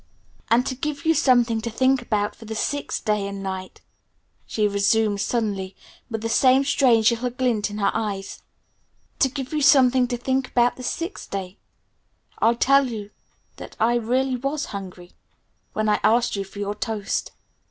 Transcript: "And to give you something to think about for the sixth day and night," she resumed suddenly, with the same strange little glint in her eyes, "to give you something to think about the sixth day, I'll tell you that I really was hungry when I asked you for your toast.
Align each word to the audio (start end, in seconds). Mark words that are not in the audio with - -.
"And 0.49 0.65
to 0.65 0.73
give 0.73 1.05
you 1.05 1.13
something 1.13 1.61
to 1.61 1.69
think 1.69 2.01
about 2.01 2.35
for 2.35 2.45
the 2.45 2.55
sixth 2.55 3.05
day 3.05 3.27
and 3.27 3.43
night," 3.43 3.81
she 4.47 4.67
resumed 4.67 5.21
suddenly, 5.21 5.75
with 6.09 6.21
the 6.21 6.27
same 6.27 6.63
strange 6.63 7.11
little 7.11 7.29
glint 7.29 7.69
in 7.69 7.77
her 7.77 7.91
eyes, 7.93 8.41
"to 9.19 9.29
give 9.29 9.53
you 9.53 9.61
something 9.61 10.07
to 10.07 10.17
think 10.17 10.47
about 10.47 10.75
the 10.75 10.81
sixth 10.81 11.29
day, 11.29 11.59
I'll 12.39 12.55
tell 12.55 12.87
you 12.87 13.11
that 13.57 13.75
I 13.79 13.93
really 13.93 14.37
was 14.37 14.65
hungry 14.73 15.11
when 15.73 15.87
I 15.87 15.99
asked 16.03 16.35
you 16.35 16.45
for 16.45 16.57
your 16.57 16.73
toast. 16.73 17.31